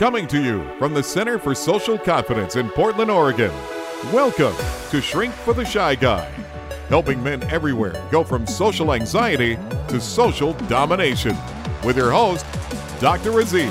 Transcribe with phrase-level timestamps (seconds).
[0.00, 3.52] Coming to you from the Center for Social Confidence in Portland, Oregon.
[4.10, 4.54] Welcome
[4.88, 6.24] to Shrink for the Shy Guy,
[6.88, 9.58] helping men everywhere go from social anxiety
[9.88, 11.36] to social domination.
[11.84, 12.46] With your host,
[12.98, 13.40] Dr.
[13.40, 13.68] Aziz.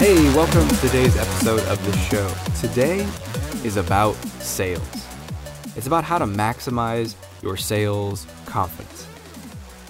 [0.00, 2.28] Hey, welcome to today's episode of the show.
[2.60, 3.06] Today
[3.64, 5.06] is about sales.
[5.76, 9.06] It's about how to maximize your sales confidence.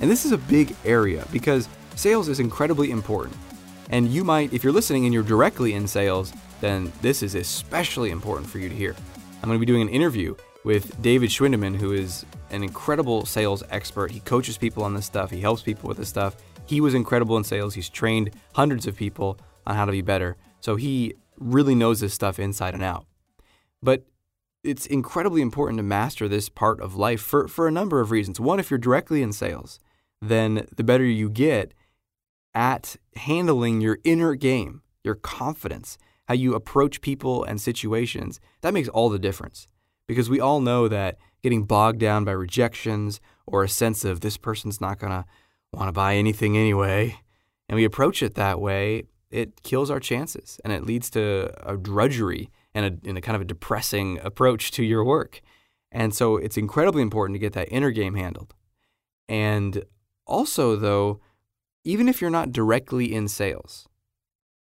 [0.03, 3.36] And this is a big area because sales is incredibly important.
[3.90, 8.11] And you might, if you're listening and you're directly in sales, then this is especially
[8.11, 8.96] important for you to hear.
[9.43, 10.34] I'm going to be doing an interview
[10.64, 14.11] with David Schwindeman, who is an incredible sales expert.
[14.11, 16.36] He coaches people on this stuff, he helps people with this stuff.
[16.67, 17.75] He was incredible in sales.
[17.75, 20.36] He's trained hundreds of people on how to be better.
[20.61, 23.06] So he really knows this stuff inside and out.
[23.82, 24.06] But
[24.62, 28.40] it's incredibly important to master this part of life for, for a number of reasons.
[28.40, 29.79] One, if you're directly in sales,
[30.22, 31.75] then the better you get
[32.55, 35.98] at handling your inner game, your confidence,
[36.29, 39.69] how you approach people and situations, that makes all the difference.
[40.06, 44.37] Because we all know that getting bogged down by rejections or a sense of this
[44.37, 45.25] person's not going to
[45.73, 47.19] want to buy anything anyway,
[47.69, 51.77] and we approach it that way, it kills our chances and it leads to a
[51.77, 55.41] drudgery and a, and a kind of a depressing approach to your work.
[55.91, 58.55] And so it's incredibly important to get that inner game handled.
[59.29, 59.84] And
[60.27, 61.20] also, though,
[61.85, 63.89] even if you're not directly in sales,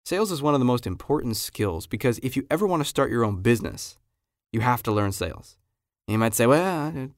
[0.04, 3.10] sales is one of the most important skills because if you ever want to start
[3.10, 3.98] your own business,
[4.52, 5.56] you have to learn sales.
[6.06, 7.10] You might say, well,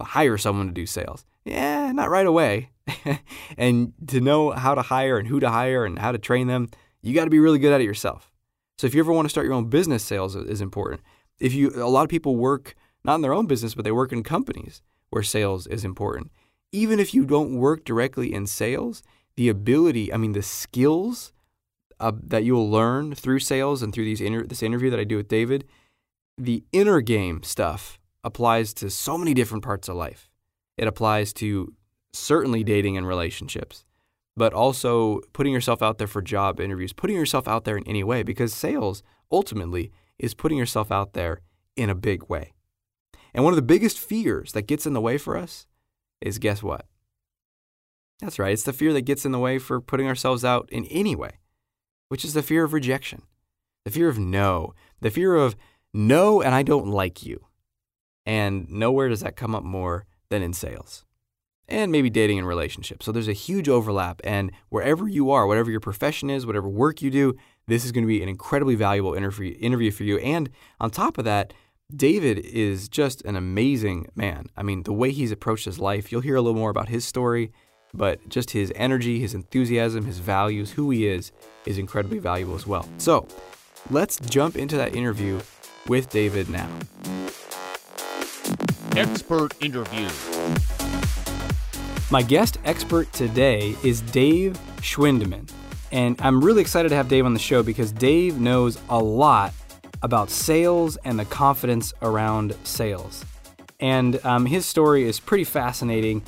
[0.00, 1.24] hire someone to do sales.
[1.44, 2.70] Yeah, not right away.
[3.58, 6.68] and to know how to hire and who to hire and how to train them,
[7.02, 8.30] you got to be really good at it yourself.
[8.78, 11.00] So if you ever want to start your own business, sales is important.
[11.40, 12.74] If you, a lot of people work
[13.04, 16.30] not in their own business, but they work in companies where sales is important.
[16.72, 19.02] Even if you don't work directly in sales,
[19.36, 21.32] the ability, I mean, the skills
[22.00, 25.16] uh, that you'll learn through sales and through these inter- this interview that I do
[25.16, 25.64] with David,
[26.38, 30.30] the inner game stuff applies to so many different parts of life.
[30.76, 31.72] It applies to
[32.12, 33.84] certainly dating and relationships,
[34.36, 38.04] but also putting yourself out there for job interviews, putting yourself out there in any
[38.04, 41.40] way, because sales ultimately is putting yourself out there
[41.76, 42.52] in a big way.
[43.34, 45.66] And one of the biggest fears that gets in the way for us
[46.20, 46.86] is guess what?
[48.20, 50.84] That's right, it's the fear that gets in the way for putting ourselves out in
[50.86, 51.38] any way,
[52.08, 53.22] which is the fear of rejection,
[53.84, 55.54] the fear of no, the fear of
[55.92, 57.46] no, and I don't like you.
[58.24, 61.04] And nowhere does that come up more than in sales
[61.68, 63.06] and maybe dating and relationships.
[63.06, 64.20] So there's a huge overlap.
[64.24, 67.34] And wherever you are, whatever your profession is, whatever work you do,
[67.66, 70.18] this is going to be an incredibly valuable interview, for you.
[70.18, 70.50] And
[70.80, 71.52] on top of that,
[71.94, 74.46] David is just an amazing man.
[74.56, 77.04] I mean, the way he's approached his life, you'll hear a little more about his
[77.04, 77.52] story,
[77.94, 81.32] but just his energy, his enthusiasm, his values, who he is,
[81.64, 82.88] is incredibly valuable as well.
[82.98, 83.26] So
[83.90, 85.40] let's jump into that interview
[85.88, 86.68] with David now.
[88.96, 90.08] Expert interview.
[92.10, 95.50] My guest expert today is Dave Schwindeman.
[95.92, 99.52] And I'm really excited to have Dave on the show because Dave knows a lot
[100.02, 103.24] about sales and the confidence around sales.
[103.80, 106.22] And um, his story is pretty fascinating.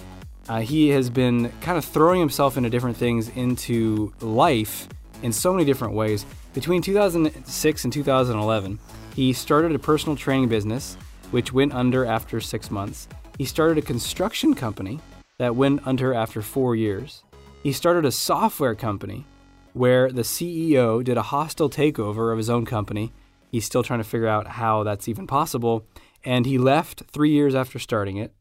[0.48, 4.88] Uh, he has been kind of throwing himself into different things into life
[5.22, 6.24] in so many different ways.
[6.54, 8.78] Between 2006 and 2011,
[9.14, 10.96] he started a personal training business,
[11.32, 13.08] which went under after six months.
[13.36, 15.00] He started a construction company
[15.38, 17.22] that went under after four years.
[17.62, 19.26] He started a software company
[19.74, 23.12] where the CEO did a hostile takeover of his own company.
[23.52, 25.84] He's still trying to figure out how that's even possible.
[26.24, 28.32] And he left three years after starting it.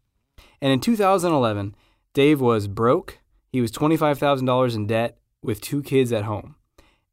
[0.61, 1.75] And in 2011,
[2.17, 3.19] Dave was broke.
[3.51, 6.55] He was $25,000 in debt with two kids at home.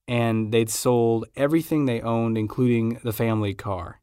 [0.09, 4.01] And they'd sold everything they owned, including the family car.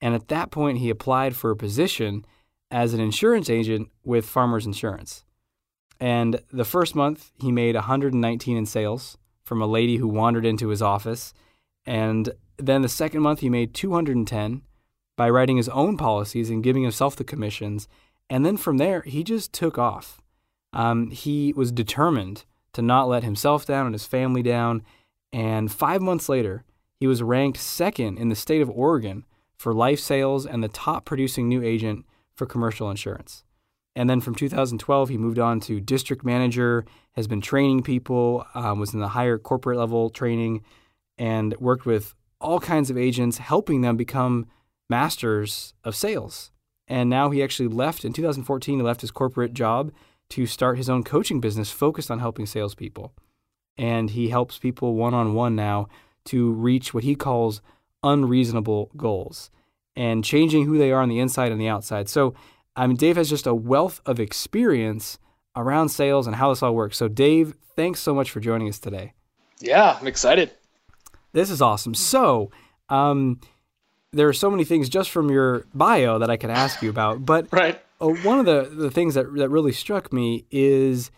[0.00, 2.24] And at that point, he applied for a position
[2.68, 5.24] as an insurance agent with Farmers Insurance.
[6.00, 10.70] And the first month, he made 119 in sales from a lady who wandered into
[10.70, 11.32] his office.
[11.86, 14.62] And then the second month, he made 210
[15.16, 17.86] by writing his own policies and giving himself the commissions.
[18.28, 20.19] And then from there, he just took off.
[20.72, 24.82] Um, he was determined to not let himself down and his family down.
[25.32, 26.64] And five months later,
[26.98, 29.24] he was ranked second in the state of Oregon
[29.56, 33.44] for life sales and the top producing new agent for commercial insurance.
[33.96, 38.78] And then from 2012, he moved on to district manager, has been training people, um,
[38.78, 40.62] was in the higher corporate level training,
[41.18, 44.46] and worked with all kinds of agents, helping them become
[44.88, 46.50] masters of sales.
[46.86, 49.92] And now he actually left in 2014, he left his corporate job
[50.30, 53.12] to start his own coaching business focused on helping salespeople.
[53.78, 55.88] and he helps people one on one now
[56.24, 57.62] to reach what he calls
[58.02, 59.50] unreasonable goals
[59.96, 62.08] and changing who they are on the inside and the outside.
[62.08, 62.34] So,
[62.76, 65.18] I mean, Dave has just a wealth of experience
[65.56, 66.98] around sales and how this all works.
[66.98, 69.14] So, Dave, thanks so much for joining us today.
[69.60, 70.50] Yeah, I'm excited.
[71.32, 71.94] This is awesome.
[71.94, 72.50] So,
[72.90, 73.40] um,
[74.12, 77.24] there are so many things just from your bio that I could ask you about,
[77.24, 77.80] but right.
[78.00, 81.10] Uh, one of the, the things that, that really struck me is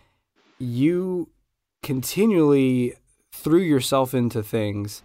[0.59, 1.29] you
[1.81, 2.95] continually
[3.31, 5.03] threw yourself into things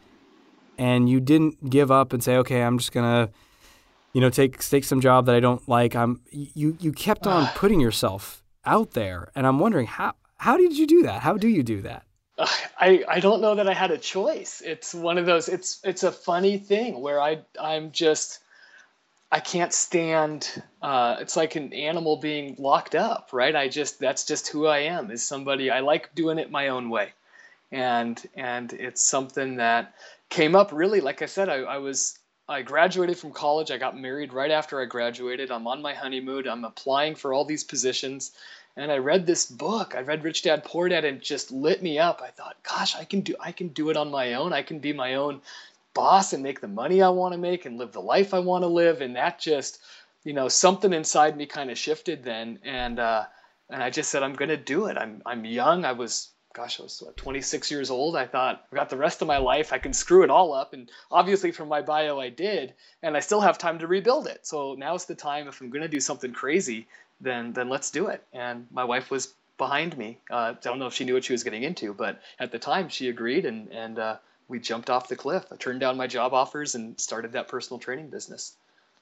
[0.76, 3.32] and you didn't give up and say, okay, I'm just going to,
[4.12, 5.96] you know, take, take some job that I don't like.
[5.96, 9.30] I'm, you, you kept on putting yourself out there.
[9.34, 11.22] And I'm wondering how, how did you do that?
[11.22, 12.04] How do you do that?
[12.78, 14.62] I, I don't know that I had a choice.
[14.64, 15.48] It's one of those.
[15.48, 18.38] It's it's a funny thing where I I'm just
[19.30, 20.62] I can't stand.
[20.80, 23.54] Uh, it's like an animal being locked up, right?
[23.54, 25.10] I just that's just who I am.
[25.10, 27.12] Is somebody I like doing it my own way,
[27.70, 29.94] and and it's something that
[30.30, 31.00] came up really.
[31.00, 33.70] Like I said, I, I was I graduated from college.
[33.70, 35.50] I got married right after I graduated.
[35.50, 36.48] I'm on my honeymoon.
[36.48, 38.32] I'm applying for all these positions
[38.78, 39.94] and I read this book.
[39.96, 42.22] I read Rich Dad Poor Dad, and just lit me up.
[42.22, 44.52] I thought, gosh, I can do I can do it on my own.
[44.52, 45.42] I can be my own
[45.98, 48.62] boss and make the money I want to make and live the life I want
[48.62, 49.00] to live.
[49.00, 49.80] And that just,
[50.22, 53.24] you know, something inside me kind of shifted then, and uh,
[53.68, 54.96] and I just said, I'm gonna do it.
[54.96, 55.84] I'm I'm young.
[55.84, 58.16] I was gosh, I was what, 26 years old.
[58.16, 59.72] I thought I've got the rest of my life.
[59.72, 60.72] I can screw it all up.
[60.72, 64.46] And obviously, from my bio, I did, and I still have time to rebuild it.
[64.46, 65.48] So now's the time.
[65.48, 66.86] If I'm going to do something crazy,
[67.20, 68.22] then then let's do it.
[68.32, 70.18] And my wife was behind me.
[70.30, 72.58] Uh, I don't know if she knew what she was getting into, but at the
[72.60, 74.16] time she agreed, and and uh,
[74.48, 75.44] we jumped off the cliff.
[75.52, 78.56] I turned down my job offers and started that personal training business.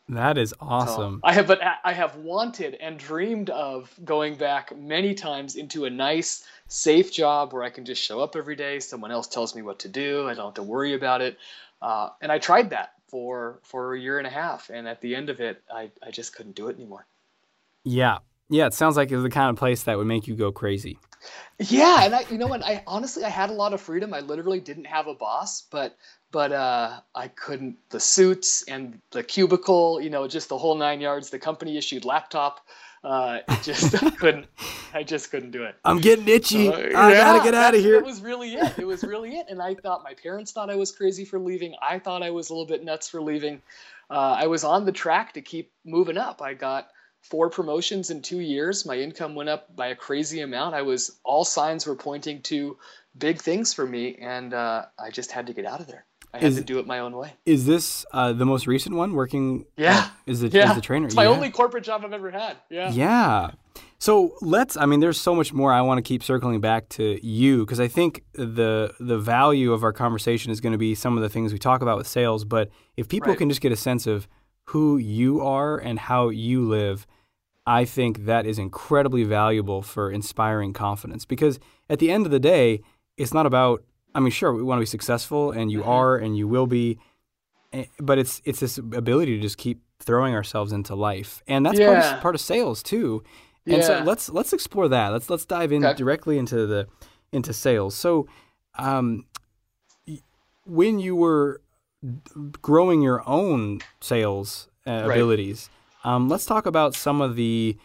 [0.09, 1.17] That is awesome.
[1.17, 5.85] So I have, but I have wanted and dreamed of going back many times into
[5.85, 8.79] a nice, safe job where I can just show up every day.
[8.79, 10.29] Someone else tells me what to do.
[10.29, 11.39] I don't have to worry about it.
[11.83, 15.15] Uh, and I tried that for for a year and a half, and at the
[15.15, 17.05] end of it, I I just couldn't do it anymore.
[17.83, 18.19] Yeah.
[18.49, 20.53] Yeah, it sounds like it was the kind of place that would make you go
[20.53, 20.99] crazy.
[21.59, 22.65] Yeah, and I, you know what?
[22.65, 24.13] I honestly, I had a lot of freedom.
[24.13, 25.97] I literally didn't have a boss, but
[26.31, 27.77] but uh, I couldn't.
[27.91, 31.31] The suits and the cubicle, you know, just the whole nine yards.
[31.31, 32.61] The company issued laptop.
[33.03, 34.47] Uh, it just I couldn't.
[34.93, 35.77] I just couldn't do it.
[35.85, 36.69] I'm getting itchy.
[36.69, 37.97] Uh, I yeah, gotta get out of here.
[37.97, 38.79] It was really it.
[38.79, 39.47] It was really it.
[39.49, 41.75] And I thought my parents thought I was crazy for leaving.
[41.81, 43.63] I thought I was a little bit nuts for leaving.
[44.11, 46.43] Uh, I was on the track to keep moving up.
[46.43, 46.89] I got
[47.31, 48.87] four promotions in two years.
[48.87, 50.75] My income went up by a crazy amount.
[50.75, 52.77] I was all signs were pointing to
[53.19, 56.05] big things for me, and uh, I just had to get out of there.
[56.33, 57.33] I had to do it my own way.
[57.47, 59.15] Is this uh, the most recent one?
[59.15, 59.65] Working?
[59.77, 59.99] Yeah.
[59.99, 60.53] Uh, is it?
[60.53, 60.71] Yeah.
[60.71, 61.07] Is the trainer?
[61.07, 61.31] It's my yeah.
[61.31, 62.59] only corporate job I've ever had.
[62.69, 62.91] Yeah.
[62.91, 63.51] Yeah.
[63.99, 64.77] So let's.
[64.77, 65.73] I mean, there's so much more.
[65.73, 69.83] I want to keep circling back to you because I think the the value of
[69.83, 72.45] our conversation is going to be some of the things we talk about with sales.
[72.45, 73.39] But if people right.
[73.39, 74.29] can just get a sense of
[74.65, 77.07] who you are and how you live,
[77.67, 81.59] I think that is incredibly valuable for inspiring confidence because
[81.91, 82.81] at the end of the day,
[83.17, 83.83] it's not about,
[84.15, 85.89] I mean, sure, we want to be successful and you mm-hmm.
[85.89, 86.99] are and you will be,
[87.73, 91.43] eh, but it's, it's this ability to just keep throwing ourselves into life.
[91.49, 91.87] And that's yeah.
[91.87, 93.25] part, of, part of sales too.
[93.67, 93.83] And yeah.
[93.83, 95.09] so let's, let's explore that.
[95.09, 95.97] Let's, let's dive in okay.
[95.97, 96.87] directly into the,
[97.33, 97.97] into sales.
[97.97, 98.29] So,
[98.79, 99.27] um,
[100.67, 101.61] when you were
[102.61, 105.13] growing your own sales uh, right.
[105.13, 105.71] abilities,
[106.07, 107.77] um, let's talk about some of the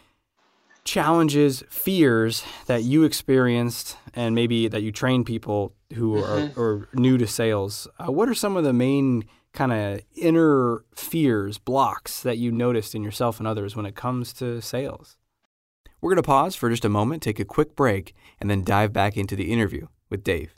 [0.84, 6.58] challenges, fears that you experienced, and maybe that you train people who mm-hmm.
[6.58, 7.88] are, are, new to sales.
[7.98, 12.94] Uh, what are some of the main kind of inner fears, blocks that you noticed
[12.94, 15.16] in yourself and others when it comes to sales?
[16.00, 18.92] We're going to pause for just a moment, take a quick break, and then dive
[18.92, 20.54] back into the interview with Dave.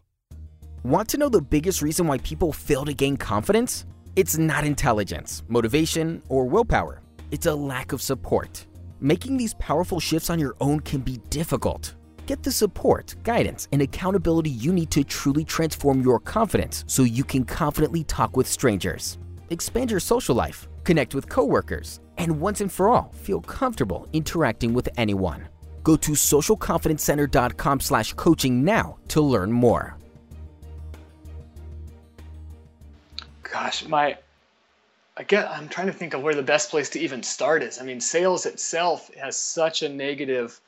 [0.83, 3.87] Want to know the biggest reason why people fail to gain confidence?
[4.17, 7.01] It's not intelligence, motivation, or willpower
[7.35, 8.65] it's a lack of support.
[9.01, 11.97] Making these powerful shifts on your own can be difficult.
[12.27, 17.25] Get the support, guidance, and accountability you need to truly transform your confidence so you
[17.25, 19.19] can confidently talk with strangers.
[19.51, 24.73] Expand your social life, connect with coworkers, and once and for all, feel comfortable interacting
[24.73, 25.49] with anyone.
[25.83, 29.99] Go to socialconfidencecenter.com slash coaching now to learn more.
[33.43, 34.19] Gosh, my
[35.17, 37.81] I get I'm trying to think of where the best place to even start is.
[37.81, 40.61] I mean, sales itself has such a negative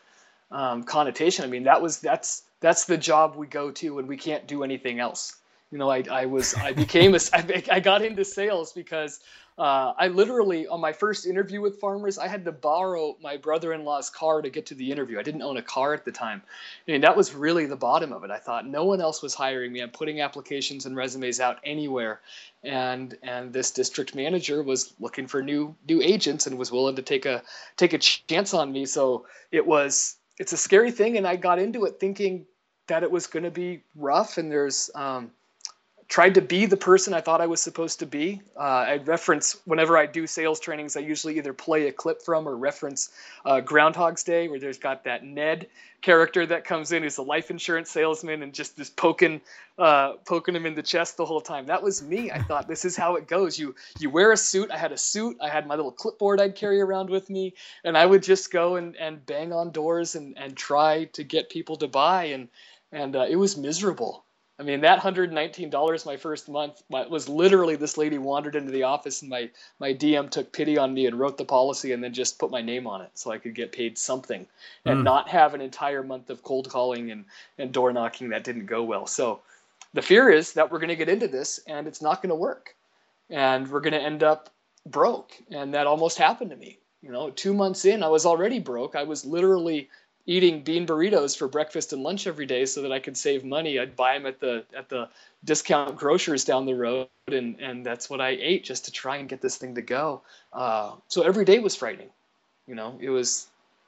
[0.50, 1.45] um, connotation.
[1.45, 4.62] I mean, that was that's that's the job we go to when we can't do
[4.62, 5.37] anything else.
[5.73, 9.21] You know, I, I was I became a I, I got into sales because
[9.59, 13.73] Uh, I literally, on my first interview with farmers, I had to borrow my brother
[13.73, 15.19] in law's car to get to the interview.
[15.19, 16.43] I didn't own a car at the time.
[16.87, 18.31] Mean, that was really the bottom of it.
[18.31, 19.81] I thought no one else was hiring me.
[19.81, 22.21] I'm putting applications and resumes out anywhere.
[22.65, 27.03] And and this district manager was looking for new new agents and was willing to
[27.03, 27.43] take a
[27.77, 28.85] take a chance on me.
[28.85, 32.45] So it was it's a scary thing, and I got into it thinking
[32.89, 35.31] that it was going to be rough and there's um,
[36.09, 38.41] tried to be the person I thought I was supposed to be.
[38.57, 42.49] Uh, I reference whenever I do sales trainings, I usually either play a clip from
[42.49, 43.11] or reference
[43.45, 45.67] uh, Groundhog's Day, where there's got that Ned
[46.03, 49.41] character that comes in who's a life insurance salesman and just just poking
[49.79, 51.67] uh, poking him in the chest the whole time.
[51.67, 52.31] That was me.
[52.31, 53.59] I thought this is how it goes.
[53.59, 54.71] You you wear a suit.
[54.71, 55.37] I had a suit.
[55.43, 58.77] I had my little clipboard I'd carry around with me, and I would just go
[58.77, 62.49] and, and bang on doors and, and try to get people to buy and
[62.93, 64.25] and uh, it was miserable
[64.59, 69.21] I mean, that $119 my first month was literally this lady wandered into the office
[69.21, 72.39] and my, my DM took pity on me and wrote the policy and then just
[72.39, 74.47] put my name on it so I could get paid something
[74.87, 75.05] and mm.
[75.05, 77.27] not have an entire month of cold calling and,
[77.59, 79.07] and door knocking that didn't go well.
[79.07, 79.41] So
[79.93, 82.37] the fear is that we're going to get into this and it's not going to
[82.37, 82.75] work
[83.29, 84.49] and we're going to end up
[84.87, 85.33] broke.
[85.51, 86.79] And that almost happened to me.
[87.03, 88.97] You know, two months in, I was already broke.
[88.97, 89.91] I was literally
[90.26, 93.78] eating bean burritos for breakfast and lunch every day so that I could save money.
[93.78, 95.09] I'd buy them at the at the
[95.45, 99.28] discount grocers down the road, and and that's what I ate just to try and
[99.28, 100.23] get this thing to go.
[100.52, 102.11] Uh, so every day was frightening.
[102.66, 103.47] You know, it was.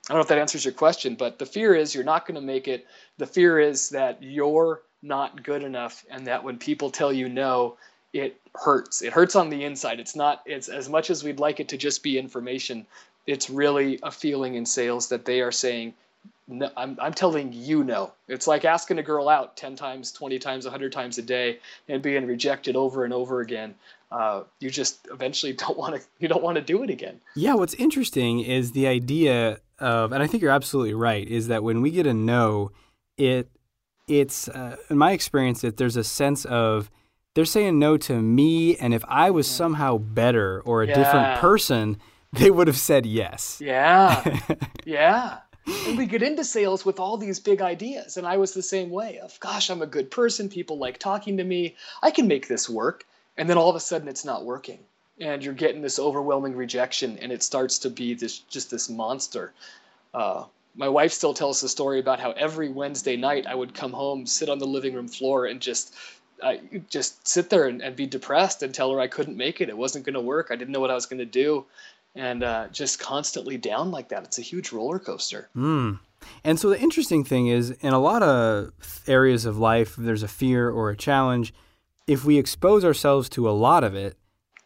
[0.08, 2.36] I don't know if that answers your question, but the fear is you're not going
[2.36, 2.86] to make it.
[3.18, 7.76] The fear is that you're not good enough, and that when people tell you no,
[8.12, 9.02] it hurts.
[9.02, 9.98] It hurts on the inside.
[10.00, 10.42] It's not.
[10.46, 12.86] It's as much as we'd like it to just be information.
[13.26, 15.92] It's really a feeling in sales that they are saying
[16.48, 18.12] no, I'm, I'm telling you no.
[18.26, 21.58] It's like asking a girl out 10 times, 20 times, 100 times a day
[21.88, 23.74] and being rejected over and over again.
[24.10, 27.20] Uh, you just eventually don't want to you don't want to do it again.
[27.36, 31.62] Yeah, what's interesting is the idea of and I think you're absolutely right is that
[31.62, 32.72] when we get a no,
[33.18, 33.50] it
[34.06, 36.90] it's uh, in my experience that there's a sense of
[37.34, 40.94] they're saying no to me and if I was somehow better or a yeah.
[40.94, 41.98] different person,
[42.32, 43.60] they would have said yes.
[43.60, 44.40] Yeah.
[44.86, 48.16] yeah and we get into sales with all these big ideas.
[48.16, 50.48] And i was the same way of gosh i'm a good person.
[50.48, 51.76] People like talking to me.
[52.02, 53.04] I can make this work.
[53.36, 54.80] And then all of a sudden it's not working.
[55.20, 59.52] And you're getting this overwhelming rejection and it starts to be this just this monster.
[60.14, 60.44] Uh,
[60.74, 64.26] my wife still tells the story about how every wednesday night i would come home
[64.26, 65.94] sit on the living room floor and just
[66.40, 69.68] I just sit there and, and be depressed and tell her I couldn't make it.
[69.68, 70.48] It wasn't going to work.
[70.52, 71.66] I didn't know what I was going to do
[72.18, 74.24] and uh, just constantly down like that.
[74.24, 75.48] It's a huge roller coaster.
[75.56, 76.00] Mm.
[76.44, 78.72] And so the interesting thing is, in a lot of
[79.06, 81.54] areas of life, there's a fear or a challenge.
[82.06, 84.16] If we expose ourselves to a lot of it,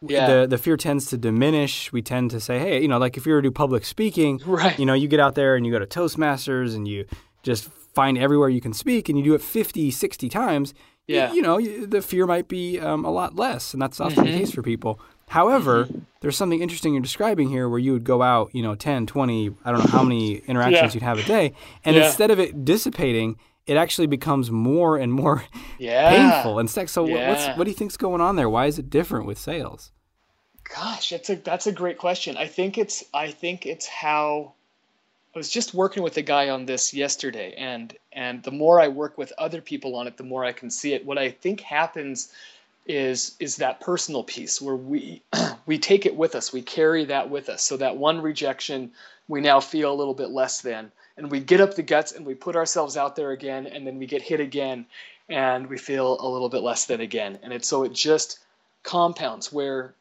[0.01, 0.27] yeah.
[0.27, 1.93] the the fear tends to diminish.
[1.93, 4.41] We tend to say, hey, you know, like if you were to do public speaking,
[4.45, 4.77] right.
[4.79, 7.05] you know, you get out there and you go to Toastmasters and you
[7.43, 10.73] just find everywhere you can speak and you do it 50, 60 times,
[11.07, 11.29] yeah.
[11.29, 13.73] you, you know, the fear might be um, a lot less.
[13.73, 14.33] And that's often mm-hmm.
[14.33, 14.99] the case for people.
[15.27, 15.99] However, mm-hmm.
[16.21, 19.55] there's something interesting you're describing here where you would go out, you know, 10, 20,
[19.65, 20.99] I don't know how many interactions yeah.
[20.99, 21.53] you'd have a day.
[21.83, 22.05] And yeah.
[22.05, 25.43] instead of it dissipating, it actually becomes more and more
[25.79, 26.09] yeah.
[26.09, 26.59] painful.
[26.59, 28.49] And so what's, what do you think's going on there?
[28.49, 29.91] Why is it different with sales?
[30.75, 32.37] Gosh, that's a, that's a great question.
[32.37, 34.53] I think it's, I think it's how
[35.35, 38.87] I was just working with a guy on this yesterday and, and the more I
[38.87, 41.05] work with other people on it, the more I can see it.
[41.05, 42.31] What I think happens
[42.85, 45.21] is is that personal piece where we
[45.65, 46.51] we take it with us.
[46.51, 47.63] We carry that with us.
[47.63, 48.91] So that one rejection
[49.27, 50.91] we now feel a little bit less than.
[51.15, 53.99] And we get up the guts and we put ourselves out there again and then
[53.99, 54.85] we get hit again
[55.29, 57.39] and we feel a little bit less than again.
[57.41, 58.39] And it's so it just
[58.83, 59.93] compounds where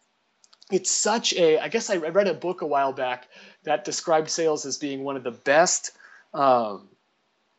[0.70, 3.28] it's such a i guess i read a book a while back
[3.62, 5.92] that described sales as being one of the best
[6.34, 6.88] um,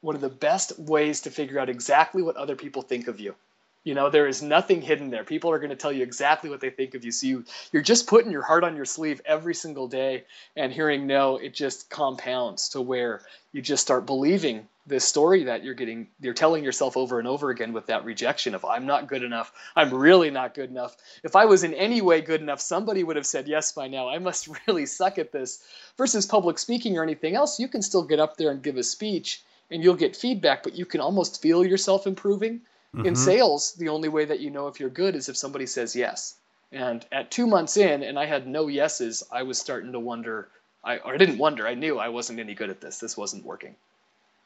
[0.01, 3.36] one of the best ways to figure out exactly what other people think of you
[3.84, 5.24] you know, there is nothing hidden there.
[5.24, 7.12] People are going to tell you exactly what they think of you.
[7.12, 10.24] So you, you're just putting your heart on your sleeve every single day
[10.56, 13.22] and hearing no, it just compounds to where
[13.52, 17.50] you just start believing this story that you're getting, you're telling yourself over and over
[17.50, 19.52] again with that rejection of I'm not good enough.
[19.75, 20.96] I'm really not good enough.
[21.24, 24.08] If I was in any way good enough, somebody would have said yes by now.
[24.08, 25.63] I must really suck at this.
[25.98, 28.84] Versus public speaking or anything else, you can still get up there and give a
[28.84, 32.62] speech and you'll get feedback, but you can almost feel yourself improving
[32.96, 33.08] Mm-hmm.
[33.08, 35.96] In sales, the only way that you know if you're good is if somebody says
[35.96, 36.36] yes.
[36.72, 40.50] And at two months in, and I had no yeses, I was starting to wonder.
[40.84, 41.68] I or I didn't wonder.
[41.68, 42.98] I knew I wasn't any good at this.
[42.98, 43.76] This wasn't working.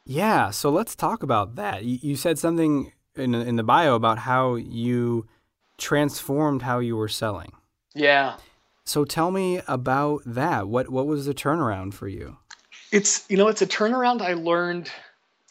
[0.06, 0.51] Yeah.
[0.51, 1.84] So let's talk about that.
[1.84, 5.27] You, you said something in in the bio about how you
[5.77, 7.51] transformed how you were selling.
[7.94, 8.38] Yeah.
[8.86, 10.68] So tell me about that.
[10.68, 12.38] What what was the turnaround for you?
[12.92, 14.89] It's you know it's a turnaround I learned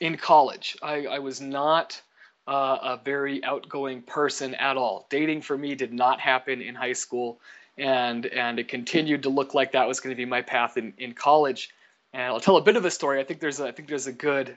[0.00, 0.76] in college.
[0.82, 2.00] I, I was not
[2.46, 5.06] uh, a very outgoing person at all.
[5.10, 7.40] Dating for me did not happen in high school,
[7.76, 10.92] and and it continued to look like that was going to be my path in,
[10.98, 11.70] in college.
[12.12, 13.20] And I'll tell a bit of a story.
[13.20, 14.56] I think there's a, I think there's a good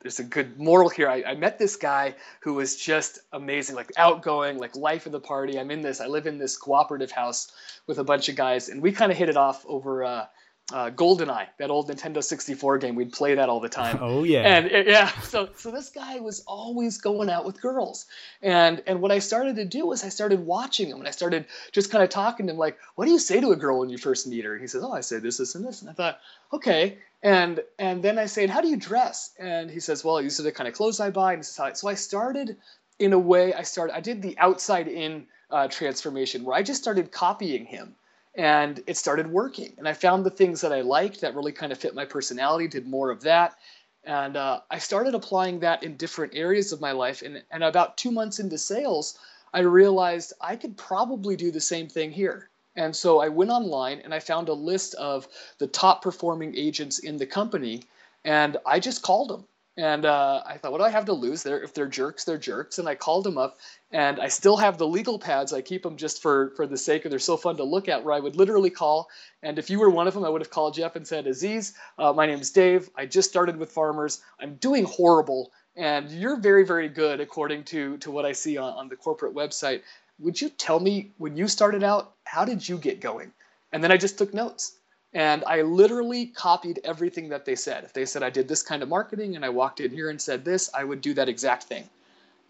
[0.00, 1.08] there's a good moral here.
[1.08, 5.20] I, I met this guy who was just amazing, like outgoing, like life of the
[5.20, 5.58] party.
[5.58, 6.00] I'm in this.
[6.00, 7.52] I live in this cooperative house
[7.86, 10.04] with a bunch of guys, and we kind of hit it off over.
[10.04, 10.26] Uh,
[10.72, 12.94] uh, GoldenEye, that old Nintendo 64 game.
[12.94, 13.98] We'd play that all the time.
[14.08, 14.42] Oh yeah.
[14.42, 18.06] And it, yeah, so so this guy was always going out with girls,
[18.42, 21.46] and and what I started to do was I started watching him, and I started
[21.72, 23.90] just kind of talking to him like, what do you say to a girl when
[23.90, 24.52] you first meet her?
[24.52, 26.20] And he says, oh, I say this, this, and this, and I thought,
[26.52, 26.98] okay.
[27.22, 29.34] And and then I said, how do you dress?
[29.38, 31.32] And he says, well, these are the kind of clothes I buy.
[31.34, 32.56] And so I started
[32.98, 33.54] in a way.
[33.54, 33.96] I started.
[33.96, 37.94] I did the outside in uh, transformation where I just started copying him
[38.38, 39.74] and it started working.
[39.78, 42.68] And I found the things that I liked that really kind of fit my personality,
[42.68, 43.56] did more of that.
[44.04, 47.20] And uh, I started applying that in different areas of my life.
[47.22, 49.18] And, and about two months into sales,
[49.52, 52.48] I realized I could probably do the same thing here.
[52.76, 55.26] And so I went online and I found a list of
[55.58, 57.82] the top performing agents in the company.
[58.24, 59.46] And I just called them
[59.78, 61.44] and uh, I thought, what do I have to lose?
[61.44, 62.80] There, if they're jerks, they're jerks.
[62.80, 63.58] And I called them up,
[63.92, 65.52] and I still have the legal pads.
[65.52, 68.02] I keep them just for for the sake of they're so fun to look at.
[68.02, 69.08] Where I would literally call,
[69.40, 71.74] and if you were one of them, I would have called Jeff and said, Aziz,
[71.96, 72.90] uh, my name's Dave.
[72.96, 74.20] I just started with farmers.
[74.40, 78.72] I'm doing horrible, and you're very very good according to to what I see on,
[78.72, 79.82] on the corporate website.
[80.18, 83.30] Would you tell me when you started out, how did you get going?
[83.70, 84.74] And then I just took notes.
[85.12, 87.84] And I literally copied everything that they said.
[87.84, 90.20] If they said I did this kind of marketing and I walked in here and
[90.20, 91.88] said this, I would do that exact thing.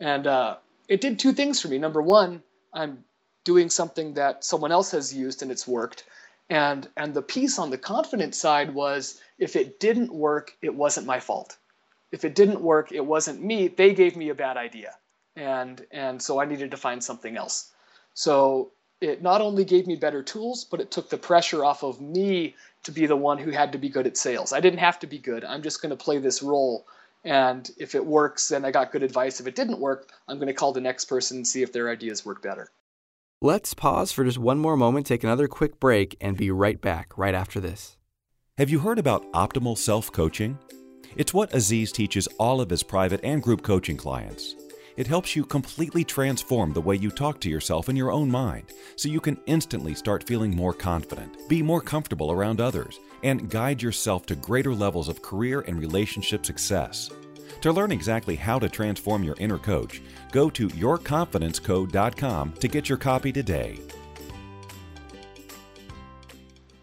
[0.01, 0.57] And uh,
[0.89, 1.79] it did two things for me.
[1.79, 3.05] Number one, I'm
[3.45, 6.05] doing something that someone else has used and it's worked.
[6.51, 11.07] And and the piece on the confidence side was if it didn't work, it wasn't
[11.07, 11.57] my fault.
[12.11, 13.69] If it didn't work, it wasn't me.
[13.69, 14.95] They gave me a bad idea.
[15.37, 17.71] And and so I needed to find something else.
[18.15, 22.01] So it not only gave me better tools, but it took the pressure off of
[22.01, 24.53] me to be the one who had to be good at sales.
[24.53, 25.45] I didn't have to be good.
[25.45, 26.87] I'm just going to play this role.
[27.25, 29.41] And if it works, then I got good advice.
[29.41, 31.91] If it didn't work, I'm going to call the next person and see if their
[31.91, 32.69] ideas work better.
[33.41, 37.17] Let's pause for just one more moment, take another quick break, and be right back
[37.17, 37.97] right after this.
[38.57, 40.59] Have you heard about optimal self coaching?
[41.17, 44.57] It's what Aziz teaches all of his private and group coaching clients.
[44.99, 48.73] It helps you completely transform the way you talk to yourself in your own mind
[48.97, 53.81] so you can instantly start feeling more confident, be more comfortable around others, and guide
[53.81, 57.11] yourself to greater levels of career and relationship success.
[57.61, 62.99] To learn exactly how to transform your inner coach, go to yourconfidencecode.com to get your
[62.99, 63.79] copy today.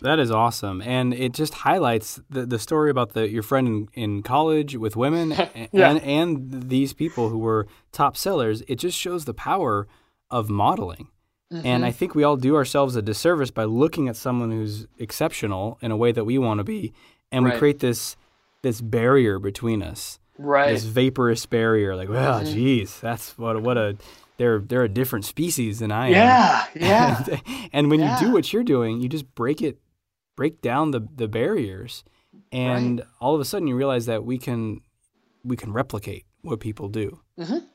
[0.06, 4.04] That is awesome, and it just highlights the, the story about the your friend in,
[4.04, 5.32] in college with women
[5.72, 5.90] yeah.
[5.90, 8.62] and and these people who were top sellers.
[8.68, 9.88] It just shows the power
[10.30, 11.08] of modeling,
[11.52, 11.66] mm-hmm.
[11.66, 15.80] and I think we all do ourselves a disservice by looking at someone who's exceptional
[15.82, 16.94] in a way that we want to be,
[17.32, 17.56] and right.
[17.56, 18.16] we create this
[18.62, 20.70] this barrier between us, right?
[20.70, 22.54] This vaporous barrier, like, well, mm-hmm.
[22.54, 23.98] geez, that's what what a
[24.38, 26.12] they're they're a different species than I am.
[26.12, 27.24] Yeah, yeah.
[27.28, 28.20] and, and when yeah.
[28.20, 29.80] you do what you're doing, you just break it
[30.36, 32.04] break down the the barriers.
[32.52, 33.08] And right.
[33.22, 34.82] all of a sudden you realize that we can
[35.44, 37.20] we can replicate what people do.
[37.40, 37.66] Mm-hmm.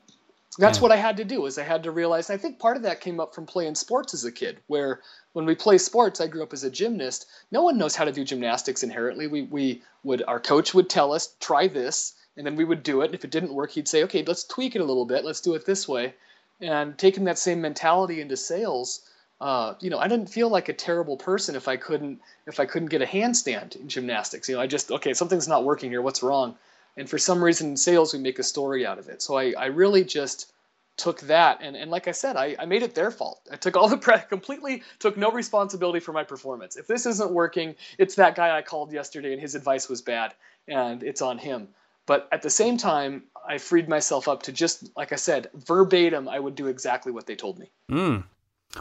[0.57, 0.81] that's yeah.
[0.81, 2.99] what i had to do is i had to realize i think part of that
[2.99, 5.01] came up from playing sports as a kid where
[5.33, 7.27] when we play sports i grew up as a gymnast.
[7.51, 9.27] No one knows how to do gymnastics inherently.
[9.27, 13.01] We, we would our coach would tell us try this and then we would do
[13.01, 13.13] it.
[13.13, 15.23] If it didn't work he'd say okay let's tweak it a little bit.
[15.23, 16.15] Let's do it this way.
[16.59, 19.01] And taking that same mentality into sales
[19.41, 22.67] uh, you know, I didn't feel like a terrible person if I couldn't if I
[22.67, 24.47] couldn't get a handstand in gymnastics.
[24.47, 26.01] You know, I just okay, something's not working here.
[26.03, 26.55] What's wrong?
[26.95, 29.21] And for some reason in sales, we make a story out of it.
[29.23, 30.53] So I, I really just
[30.97, 33.41] took that and, and like I said, I, I made it their fault.
[33.51, 36.75] I took all the pre- completely took no responsibility for my performance.
[36.75, 40.35] If this isn't working, it's that guy I called yesterday and his advice was bad
[40.67, 41.69] and it's on him.
[42.05, 46.29] But at the same time, I freed myself up to just like I said, verbatim,
[46.29, 47.71] I would do exactly what they told me.
[47.89, 48.23] Mm.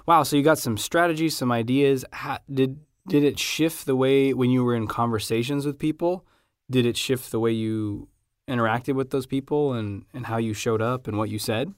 [0.06, 2.04] Wow, so you got some strategies, some ideas.
[2.12, 6.26] How, did did it shift the way when you were in conversations with people?
[6.70, 8.08] Did it shift the way you
[8.48, 11.74] interacted with those people and, and how you showed up and what you said?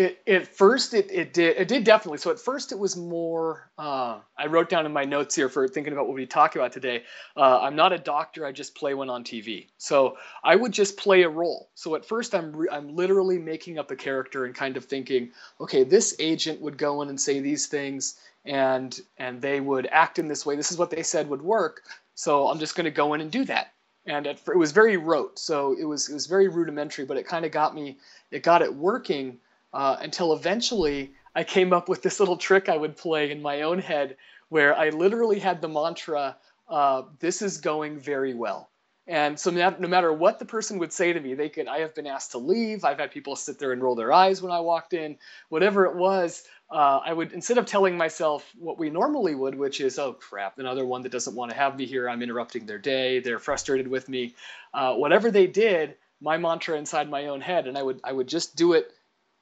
[0.00, 2.16] It, at first, it, it did it did definitely.
[2.16, 3.70] So at first, it was more.
[3.76, 6.72] Uh, I wrote down in my notes here for thinking about what we talk about
[6.72, 7.02] today.
[7.36, 8.46] Uh, I'm not a doctor.
[8.46, 9.66] I just play one on TV.
[9.76, 11.68] So I would just play a role.
[11.74, 15.32] So at first, I'm re- I'm literally making up a character and kind of thinking,
[15.60, 20.18] okay, this agent would go in and say these things, and and they would act
[20.18, 20.56] in this way.
[20.56, 21.82] This is what they said would work.
[22.14, 23.74] So I'm just going to go in and do that.
[24.06, 27.26] And it, it was very rote, so it was it was very rudimentary, but it
[27.26, 27.98] kind of got me,
[28.30, 29.38] it got it working
[29.72, 33.62] uh, until eventually I came up with this little trick I would play in my
[33.62, 34.16] own head,
[34.48, 36.36] where I literally had the mantra,
[36.68, 38.70] uh, "This is going very well."
[39.06, 41.66] And so no matter what the person would say to me, they could.
[41.66, 42.84] I have been asked to leave.
[42.84, 45.18] I've had people sit there and roll their eyes when I walked in.
[45.48, 49.80] Whatever it was, uh, I would instead of telling myself what we normally would, which
[49.80, 52.08] is, "Oh crap, another one that doesn't want to have me here.
[52.08, 53.18] I'm interrupting their day.
[53.18, 54.34] They're frustrated with me."
[54.72, 58.28] Uh, whatever they did, my mantra inside my own head, and I would I would
[58.28, 58.92] just do it.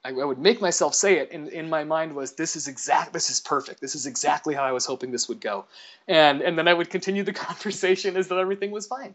[0.09, 3.13] I, I would make myself say it in, in my mind was this is exact
[3.13, 5.67] this is perfect this is exactly how I was hoping this would go,
[6.07, 9.15] and and then I would continue the conversation as though everything was fine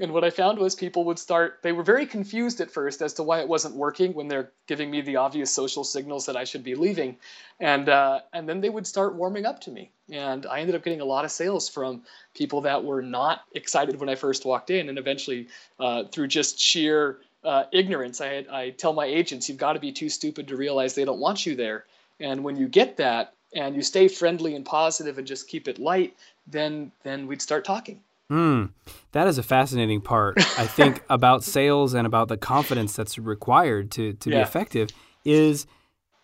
[0.00, 3.14] and what I found was people would start, they were very confused at first as
[3.14, 6.42] to why it wasn't working when they're giving me the obvious social signals that I
[6.42, 7.16] should be leaving.
[7.60, 9.92] And, uh, and then they would start warming up to me.
[10.10, 12.02] And I ended up getting a lot of sales from
[12.34, 14.88] people that were not excited when I first walked in.
[14.88, 15.46] And eventually,
[15.78, 19.92] uh, through just sheer uh, ignorance, I, I tell my agents, you've got to be
[19.92, 21.84] too stupid to realize they don't want you there.
[22.20, 25.78] And when you get that and you stay friendly and positive and just keep it
[25.78, 28.00] light, then, then we'd start talking.
[28.30, 28.66] Hmm,
[29.12, 30.38] that is a fascinating part.
[30.58, 34.38] I think about sales and about the confidence that's required to to yeah.
[34.38, 34.88] be effective
[35.24, 35.66] is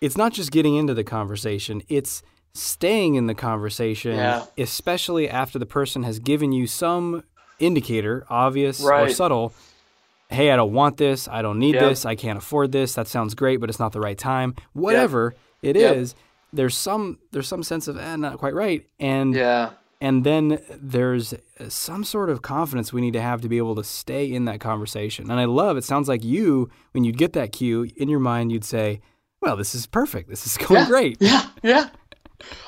[0.01, 2.23] it's not just getting into the conversation; it's
[2.55, 4.47] staying in the conversation, yeah.
[4.57, 7.23] especially after the person has given you some
[7.59, 9.11] indicator, obvious right.
[9.11, 9.53] or subtle.
[10.31, 11.29] Hey, I don't want this.
[11.29, 11.91] I don't need yep.
[11.91, 12.07] this.
[12.07, 12.95] I can't afford this.
[12.95, 14.55] That sounds great, but it's not the right time.
[14.73, 15.77] Whatever yep.
[15.77, 15.97] it yep.
[15.97, 16.15] is,
[16.53, 21.35] there's some there's some sense of eh, not quite right, and yeah and then there's
[21.69, 24.61] some sort of confidence we need to have to be able to stay in that
[24.61, 25.31] conversation.
[25.31, 28.51] And I love it sounds like you when you'd get that cue in your mind
[28.51, 29.01] you'd say,
[29.41, 30.29] "Well, this is perfect.
[30.31, 31.47] This is going yeah, great." Yeah.
[31.63, 31.89] Yeah.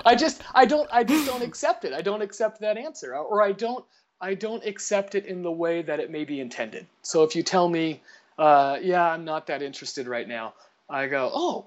[0.04, 1.94] I just I don't I just don't accept it.
[1.94, 3.84] I don't accept that answer or I don't
[4.22, 6.86] I don't accept it in the way that it may be intended.
[7.02, 8.00] So if you tell me,
[8.38, 10.54] uh, yeah, I'm not that interested right now,
[10.88, 11.66] I go, oh,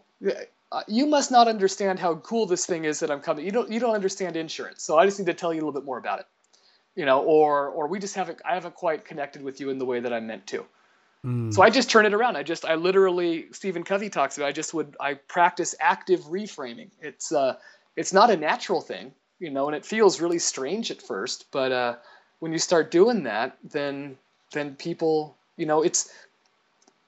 [0.72, 3.46] uh, you must not understand how cool this thing is that I'm coming.
[3.46, 5.80] You don't you don't understand insurance, so I just need to tell you a little
[5.80, 6.26] bit more about it.
[6.96, 9.86] You know, or or we just haven't I haven't quite connected with you in the
[9.86, 10.66] way that I meant to.
[11.26, 11.54] Mm.
[11.54, 12.38] So I just turn it around.
[12.38, 14.48] I just I literally Stephen Covey talks about.
[14.48, 16.90] I just would I practice active reframing.
[17.02, 17.58] It's uh
[17.96, 21.72] it's not a natural thing, you know, and it feels really strange at first, but
[21.72, 21.96] uh,
[22.46, 24.20] when you start doing that, then
[24.52, 26.12] then people, you know, it's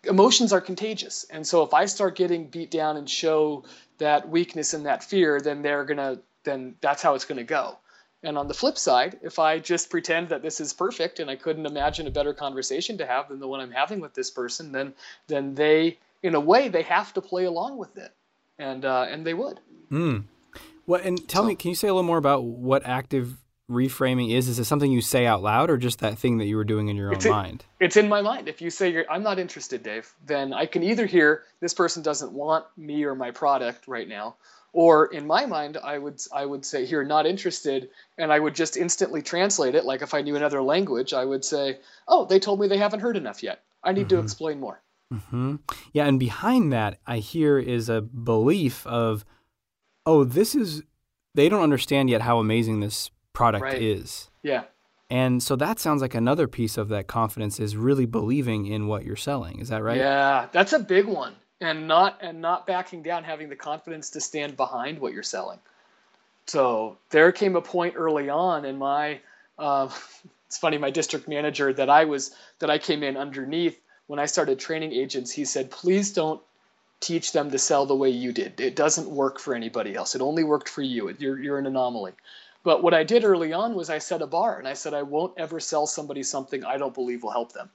[0.05, 1.27] emotions are contagious.
[1.29, 3.63] And so if I start getting beat down and show
[3.99, 7.43] that weakness and that fear, then they're going to, then that's how it's going to
[7.43, 7.77] go.
[8.23, 11.35] And on the flip side, if I just pretend that this is perfect and I
[11.35, 14.71] couldn't imagine a better conversation to have than the one I'm having with this person,
[14.71, 14.95] then
[15.27, 18.11] then they, in a way, they have to play along with it,
[18.57, 19.59] and uh, and they would.
[19.89, 20.17] Hmm.
[20.87, 23.37] Well, and tell so, me, can you say a little more about what active
[23.69, 24.47] reframing is?
[24.47, 26.87] Is it something you say out loud or just that thing that you were doing
[26.87, 27.65] in your own in, mind?
[27.79, 28.47] It's in my mind.
[28.47, 32.31] If you say I'm not interested, Dave, then I can either hear this person doesn't
[32.31, 34.35] want me or my product right now,
[34.73, 38.55] or in my mind, I would I would say here not interested, and I would
[38.55, 39.85] just instantly translate it.
[39.85, 43.01] Like if I knew another language, I would say, oh, they told me they haven't
[43.01, 43.63] heard enough yet.
[43.83, 44.17] I need mm-hmm.
[44.17, 44.81] to explain more.
[45.13, 45.55] Mm-hmm.
[45.93, 49.25] Yeah, and behind that, I hear is a belief of,
[50.05, 50.83] oh, this is
[51.33, 53.81] they don't understand yet how amazing this product right.
[53.81, 54.29] is.
[54.41, 54.63] Yeah.
[55.09, 59.05] And so that sounds like another piece of that confidence is really believing in what
[59.05, 59.59] you're selling.
[59.59, 59.97] Is that right?
[59.97, 61.35] Yeah, that's a big one.
[61.61, 65.59] And not and not backing down, having the confidence to stand behind what you're selling.
[66.47, 69.21] So there came a point early on in my
[69.57, 69.89] uh,
[70.47, 74.25] it's funny, my district manager that I was that I came in underneath when I
[74.25, 76.41] started training agents, he said, please don't
[76.99, 78.59] teach them to sell the way you did.
[78.59, 80.15] It doesn't work for anybody else.
[80.15, 81.13] It only worked for you.
[81.19, 82.13] You're, you're an anomaly.
[82.67, 85.01] But what I did early on was I set a bar and I said, I
[85.01, 87.69] won't ever sell somebody something I don't believe will help them.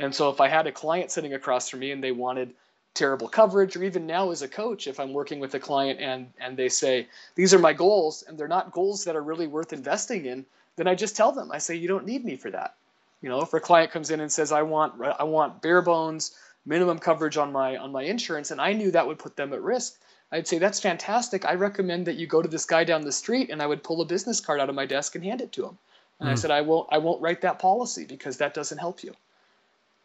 [0.00, 2.52] And so if I had a client sitting across from me and they wanted
[2.94, 6.32] terrible coverage, or even now as a coach, if I'm working with a client and,
[6.40, 9.72] and they say, these are my goals, and they're not goals that are really worth
[9.72, 10.44] investing in,
[10.74, 12.74] then I just tell them, I say, you don't need me for that.
[13.22, 16.36] You know, if a client comes in and says, I want, I want bare bones
[16.66, 19.62] minimum coverage on my, on my insurance, and I knew that would put them at
[19.62, 20.00] risk,
[20.34, 21.44] I'd say, that's fantastic.
[21.44, 24.00] I recommend that you go to this guy down the street and I would pull
[24.00, 25.78] a business card out of my desk and hand it to him.
[26.18, 26.32] And mm.
[26.32, 26.38] I hmm.
[26.38, 29.14] said, I won't, I won't write that policy because that doesn't help you.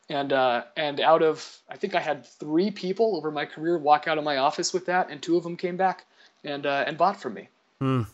[0.08, 4.08] And, uh, and out of, I think I had three people over my career walk
[4.08, 6.06] out of my office with that and two of them came back
[6.44, 7.50] and, uh, and bought from me.
[7.82, 8.06] Mm.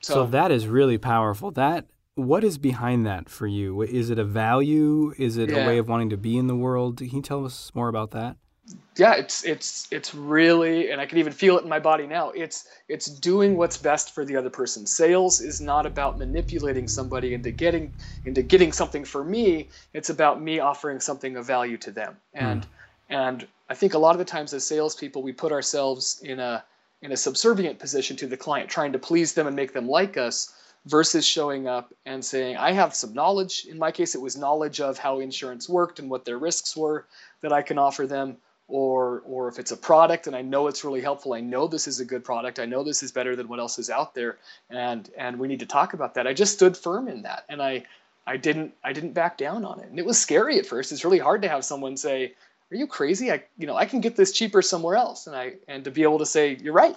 [0.00, 1.52] So, so that is really powerful.
[1.52, 3.82] That, what is behind that for you?
[3.82, 5.14] Is it a value?
[5.16, 5.58] Is it yeah.
[5.58, 6.98] a way of wanting to be in the world?
[6.98, 8.36] Can you tell us more about that?
[8.96, 12.30] Yeah, it's it's it's really, and I can even feel it in my body now.
[12.30, 14.86] It's it's doing what's best for the other person.
[14.86, 17.92] Sales is not about manipulating somebody into getting
[18.24, 19.68] into getting something for me.
[19.92, 22.16] It's about me offering something of value to them.
[22.32, 22.68] And mm.
[23.10, 26.64] and I think a lot of the times as salespeople, we put ourselves in a
[27.02, 30.16] in a subservient position to the client, trying to please them and make them like
[30.16, 30.54] us,
[30.86, 33.66] versus showing up and saying, I have some knowledge.
[33.68, 37.04] In my case, it was knowledge of how insurance worked and what their risks were
[37.42, 40.84] that I can offer them or or if it's a product and I know it's
[40.84, 43.48] really helpful, I know this is a good product, I know this is better than
[43.48, 44.38] what else is out there,
[44.70, 46.26] and and we need to talk about that.
[46.26, 47.84] I just stood firm in that, and I
[48.26, 50.92] I didn't I didn't back down on it, and it was scary at first.
[50.92, 52.34] It's really hard to have someone say,
[52.72, 53.30] "Are you crazy?
[53.30, 56.02] I you know I can get this cheaper somewhere else," and I and to be
[56.02, 56.96] able to say, "You're right,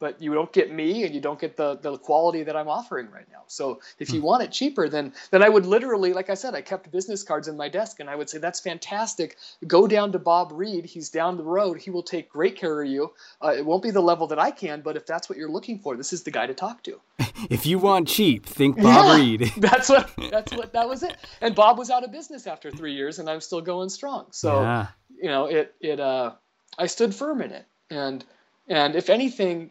[0.00, 3.10] but you don't get me and you don't get the, the quality that I'm offering
[3.10, 3.42] right now.
[3.48, 4.26] So if you hmm.
[4.26, 7.48] want it cheaper, then then I would literally, like I said, I kept business cards
[7.48, 9.36] in my desk and I would say, that's fantastic.
[9.66, 10.84] Go down to Bob Reed.
[10.84, 11.80] He's down the road.
[11.80, 13.12] He will take great care of you.
[13.42, 15.78] Uh, it won't be the level that I can, but if that's what you're looking
[15.78, 17.00] for, this is the guy to talk to.
[17.50, 19.52] if you want cheap, think Bob yeah, Reed.
[19.58, 21.16] that's what that's what that was it.
[21.40, 24.26] And Bob was out of business after three years and I'm still going strong.
[24.30, 24.86] So yeah.
[25.20, 26.32] you know, it it uh
[26.78, 27.66] I stood firm in it.
[27.90, 28.24] And
[28.68, 29.70] and if anything,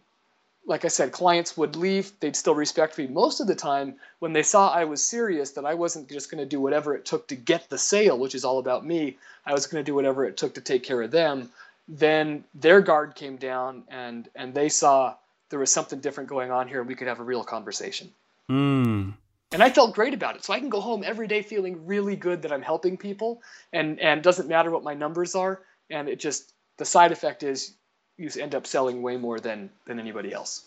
[0.67, 3.07] like I said, clients would leave, they'd still respect me.
[3.07, 6.43] Most of the time, when they saw I was serious, that I wasn't just going
[6.43, 9.53] to do whatever it took to get the sale, which is all about me, I
[9.53, 11.49] was going to do whatever it took to take care of them,
[11.87, 15.15] then their guard came down and, and they saw
[15.49, 18.11] there was something different going on here and we could have a real conversation.
[18.49, 19.13] Mm.
[19.53, 20.43] And I felt great about it.
[20.43, 23.97] So I can go home every day feeling really good that I'm helping people and,
[24.01, 25.61] and doesn't matter what my numbers are.
[25.89, 27.75] And it just, the side effect is
[28.17, 30.63] you end up selling way more than than anybody else.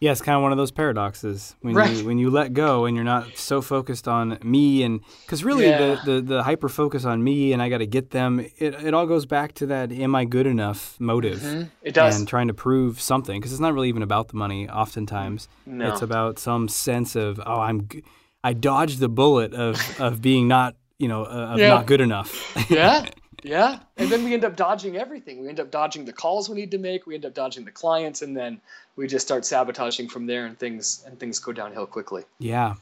[0.00, 1.96] Yeah, it's kind of one of those paradoxes when right.
[1.96, 5.66] you when you let go and you're not so focused on me and because really
[5.66, 5.78] yeah.
[5.78, 8.38] the, the the hyper focus on me and I got to get them.
[8.58, 11.40] It it all goes back to that am I good enough motive.
[11.40, 11.68] Mm-hmm.
[11.82, 14.68] It does and trying to prove something because it's not really even about the money.
[14.68, 15.92] Oftentimes, no.
[15.92, 17.88] it's about some sense of oh I'm
[18.44, 21.70] I dodged the bullet of of being not you know uh, of yeah.
[21.70, 22.70] not good enough.
[22.70, 23.08] yeah.
[23.48, 23.78] Yeah.
[23.96, 25.40] And then we end up dodging everything.
[25.40, 27.06] We end up dodging the calls we need to make.
[27.06, 28.60] We end up dodging the clients, and then
[28.96, 32.24] we just start sabotaging from there, and things and things go downhill quickly.
[32.38, 32.74] Yeah.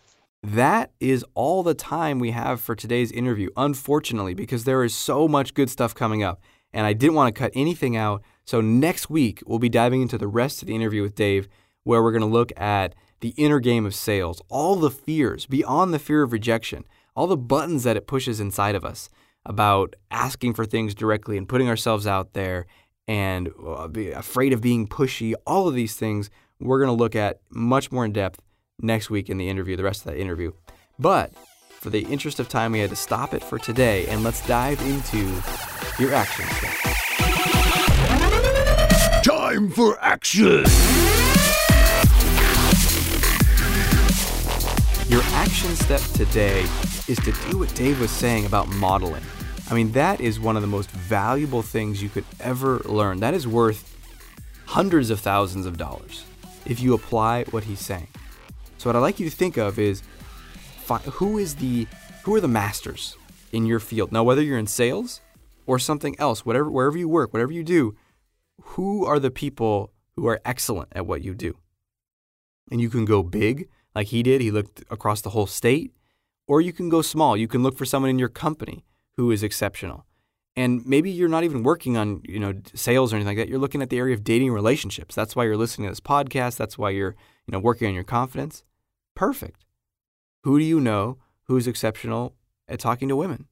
[0.43, 5.29] That is all the time we have for today's interview, unfortunately, because there is so
[5.29, 6.43] much good stuff coming up.
[6.73, 8.23] And I didn't want to cut anything out.
[8.45, 11.49] So next week, we'll be diving into the rest of the interview with Dave,
[11.85, 15.95] where we're going to look at the inner game of sales, all the fears beyond
[15.95, 19.09] the fear of rejection, all the buttons that it pushes inside of us
[19.47, 22.67] about asking for things directly and putting ourselves out there
[23.09, 26.29] and uh, be afraid of being pushy, all of these things
[26.59, 28.41] we're going to look at much more in depth
[28.81, 30.53] next week in the interview, the rest of that interview.
[30.99, 31.33] But
[31.71, 34.81] for the interest of time, we had to stop it for today and let's dive
[34.83, 35.41] into
[35.99, 36.73] your action step.
[39.23, 40.65] Time for action!
[45.09, 46.63] Your action step today
[47.07, 49.23] is to do what Dave was saying about modeling.
[49.69, 53.21] I mean, that is one of the most valuable things you could ever learn.
[53.21, 53.93] That is worth
[54.67, 56.25] hundreds of thousands of dollars
[56.65, 58.09] if you apply what he's saying.
[58.79, 60.03] So what I'd like you to think of is
[61.05, 61.87] who is the
[62.23, 63.17] who are the masters
[63.53, 64.13] in your field?
[64.13, 65.21] Now whether you're in sales
[65.67, 67.97] or something else, whatever wherever you work, whatever you do,
[68.63, 71.57] who are the people who are excellent at what you do?
[72.71, 75.93] And you can go big like he did, he looked across the whole state,
[76.47, 77.37] or you can go small.
[77.37, 78.85] You can look for someone in your company
[79.17, 80.07] who is exceptional.
[80.59, 83.49] And maybe you're not even working on, you know, sales or anything like that.
[83.51, 85.15] You're looking at the area of dating relationships.
[85.15, 86.57] That's why you're listening to this podcast.
[86.57, 87.15] That's why you're,
[87.47, 88.65] you know, working on your confidence.
[89.15, 89.67] Perfect.
[90.45, 92.35] Who do you know who's exceptional
[92.69, 93.47] at talking to women?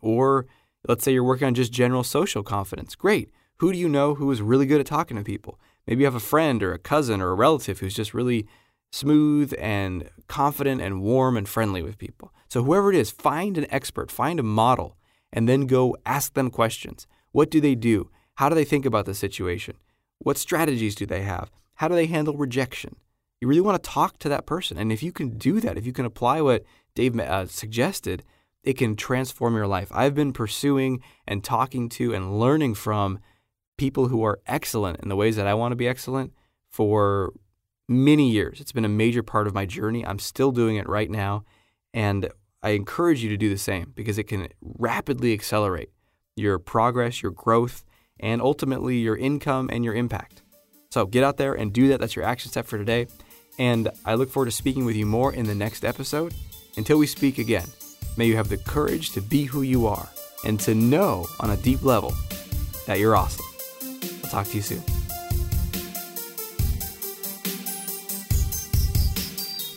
[0.00, 0.46] Or
[0.88, 2.96] let's say you're working on just general social confidence.
[2.96, 3.30] Great.
[3.58, 5.60] Who do you know who is really good at talking to people?
[5.86, 8.46] Maybe you have a friend or a cousin or a relative who's just really
[8.90, 12.32] smooth and confident and warm and friendly with people.
[12.48, 14.96] So, whoever it is, find an expert, find a model,
[15.32, 17.06] and then go ask them questions.
[17.32, 18.10] What do they do?
[18.34, 19.76] How do they think about the situation?
[20.18, 21.50] What strategies do they have?
[21.76, 22.96] How do they handle rejection?
[23.40, 24.76] You really want to talk to that person.
[24.76, 28.22] And if you can do that, if you can apply what Dave uh, suggested,
[28.62, 29.90] it can transform your life.
[29.94, 33.18] I've been pursuing and talking to and learning from
[33.78, 36.34] people who are excellent in the ways that I want to be excellent
[36.68, 37.32] for
[37.90, 38.60] many years.
[38.60, 40.06] It's been a major part of my journey.
[40.06, 41.44] I'm still doing it right now.
[41.92, 42.30] And
[42.62, 45.90] I encourage you to do the same because it can rapidly accelerate
[46.36, 47.84] your progress, your growth,
[48.20, 50.42] and ultimately your income and your impact.
[50.90, 52.00] So get out there and do that.
[52.00, 53.08] That's your action step for today.
[53.58, 56.32] And I look forward to speaking with you more in the next episode.
[56.76, 57.66] Until we speak again,
[58.16, 60.08] may you have the courage to be who you are
[60.44, 62.14] and to know on a deep level
[62.86, 63.44] that you're awesome.
[64.24, 64.99] I'll talk to you soon.